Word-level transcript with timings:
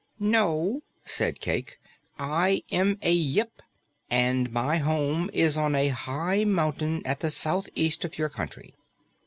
"No," 0.19 0.81
said 1.05 1.39
Cayke, 1.39 1.77
"I 2.17 2.63
am 2.71 2.97
a 3.03 3.11
Yip, 3.11 3.61
and 4.09 4.51
my 4.51 4.77
home 4.77 5.29
is 5.31 5.57
on 5.57 5.75
a 5.75 5.89
high 5.89 6.43
mountain 6.43 7.03
at 7.05 7.19
the 7.19 7.29
southeast 7.29 8.03
of 8.03 8.17
your 8.17 8.29
country." 8.29 8.73